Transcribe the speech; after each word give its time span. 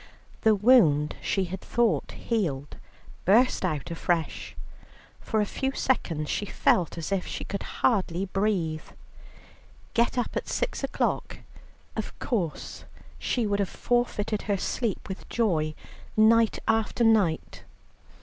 The 0.41 0.55
wound 0.55 1.15
she 1.21 1.43
had 1.43 1.61
thought 1.61 2.13
healed 2.13 2.77
burst 3.23 3.63
out 3.63 3.91
afresh; 3.91 4.55
for 5.19 5.39
a 5.41 5.45
few 5.45 5.73
seconds 5.73 6.27
she 6.27 6.47
felt 6.47 6.97
as 6.97 7.11
if 7.11 7.27
she 7.27 7.43
could 7.43 7.61
hardly 7.61 8.25
breathe. 8.25 8.81
Get 9.93 10.17
up 10.17 10.35
at 10.35 10.47
six 10.47 10.83
o'clock, 10.83 11.41
of 11.95 12.17
course 12.17 12.85
she 13.19 13.45
would 13.45 13.59
have 13.59 13.69
forfeited 13.69 14.41
her 14.49 14.57
sleep 14.57 15.07
with 15.07 15.29
joy, 15.29 15.75
night 16.17 16.57
after 16.67 17.03
night. 17.03 17.63